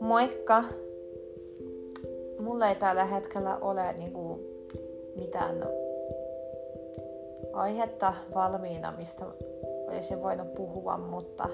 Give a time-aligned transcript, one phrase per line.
[0.00, 0.64] Moikka!
[2.38, 4.40] Mulla ei tällä hetkellä ole niinku
[5.16, 5.66] mitään
[7.52, 9.24] aihetta valmiina, mistä
[9.88, 11.48] olisin voinut puhua, mutta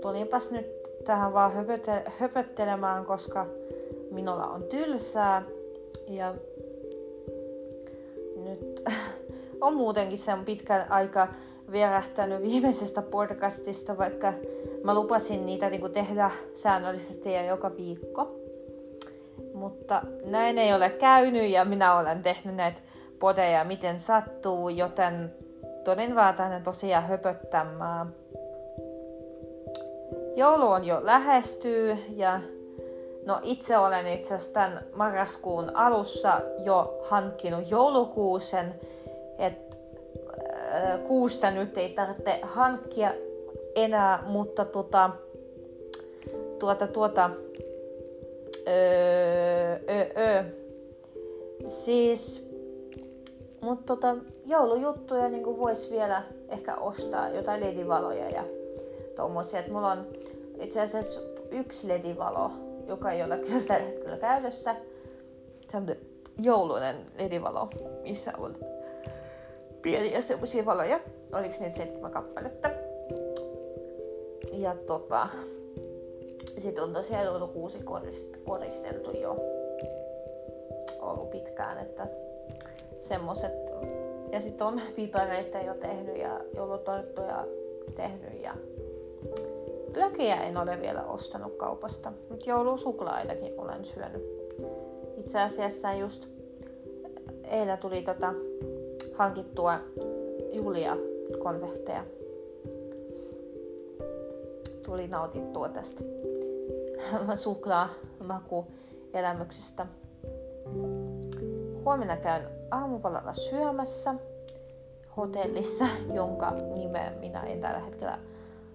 [0.00, 0.66] tulinpas nyt
[1.04, 3.46] tähän vaan höpöte- höpöttelemään, koska
[4.10, 5.42] minulla on tylsää
[6.08, 6.34] ja
[9.60, 11.28] on muutenkin sen pitkän aika
[11.72, 14.32] vierähtänyt viimeisestä podcastista, vaikka
[14.84, 18.36] mä lupasin niitä niin tehdä säännöllisesti ja joka viikko.
[19.54, 22.80] Mutta näin ei ole käynyt ja minä olen tehnyt näitä
[23.18, 25.34] podeja miten sattuu, joten
[25.84, 28.14] toden vaan tänne tosiaan höpöttämään.
[30.36, 32.40] Joulu on jo lähestyy ja
[33.26, 38.74] no itse olen itse asiassa tämän marraskuun alussa jo hankkinut joulukuusen,
[39.38, 39.76] että
[40.74, 43.14] äh, kuusta nyt ei tarvitse hankkia
[43.74, 45.10] enää, mutta tuota,
[46.58, 47.30] tuota, tuota,
[48.68, 50.44] öö, öö, öö.
[51.68, 52.48] Siis,
[53.60, 54.16] mutta tota,
[54.46, 58.44] joulujuttuja niin voisi vielä ehkä ostaa, jotain ledivaloja ja
[59.16, 59.60] tommosia.
[59.60, 60.06] Et mulla on
[60.60, 62.50] itse asiassa yksi ledivalo,
[62.86, 64.76] joka ei ole kyllä tällä hetkellä käytössä.
[65.68, 65.86] Se on
[66.38, 67.68] joulunen ledivalo,
[68.02, 68.56] missä on
[69.86, 71.00] pieniä semmoisia valoja.
[71.32, 72.70] Oliko niitä seitsemän kappaletta?
[74.52, 75.28] Ja tota,
[76.58, 77.78] sitten on tosiaan joulukuusi
[78.44, 79.36] koristeltu jo
[81.00, 82.06] ollut pitkään, että
[83.00, 83.52] semmoset.
[84.32, 87.46] Ja sitten on pipareita jo tehnyt ja joulutorttuja
[87.94, 88.54] tehnyt ja
[89.92, 94.22] glögiä en ole vielä ostanut kaupasta, mutta joulusuklaitakin olen syönyt.
[95.16, 96.28] Itse asiassa just
[97.44, 98.34] eilen tuli tota
[99.18, 99.78] hankittua
[100.52, 100.96] Julia
[101.42, 102.04] konvehteja
[104.86, 106.04] tuli nautittua tästä
[107.44, 109.86] suklaamakuelämyksestä.
[111.84, 114.14] Huomenna käyn aamupalalla syömässä
[115.16, 118.18] hotellissa, jonka nimeä minä en tällä hetkellä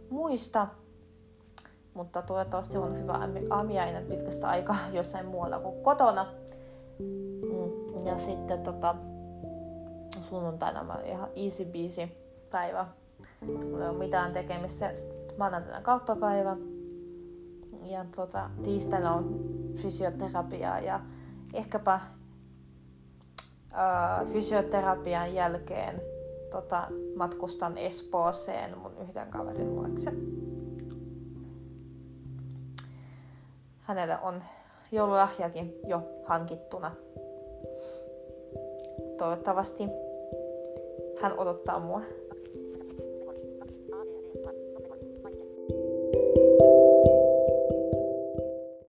[0.10, 0.68] muista.
[1.94, 3.20] Mutta toivottavasti on hyvä
[3.50, 6.34] aamiainen pitkästä aikaa jossain muualla kuin kotona.
[7.00, 8.96] Mm, ja sitten tota,
[10.32, 12.08] sunnuntaina on ihan easy busy
[12.52, 12.88] päivä.
[13.42, 14.94] Mulla ei ole mitään tekemistä
[15.38, 16.58] maanantaina kauppapäivä
[17.84, 19.40] ja tota, tiistaina on
[19.76, 21.00] fysioterapiaa ja
[21.54, 22.00] ehkäpä
[23.74, 26.02] ää, fysioterapian jälkeen
[26.52, 30.12] tota, matkustan Espooseen mun yhden kaverin luokse.
[33.82, 34.44] Hänelle on
[34.92, 36.92] joululahjakin jo hankittuna.
[39.18, 39.84] Toivottavasti
[41.22, 42.02] hän odottaa mua